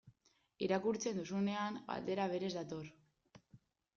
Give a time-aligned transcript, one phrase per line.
[0.67, 2.89] Irakurtzen duzunean, galdera berez dator.